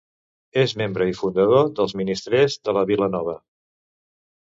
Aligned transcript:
És 0.61 0.73
membre 0.81 1.07
i 1.11 1.15
fundador 1.19 1.69
dels 1.81 1.95
Ministrers 2.01 2.59
de 2.67 2.79
la 2.81 2.87
Vila 2.93 3.15
Nova. 3.19 3.41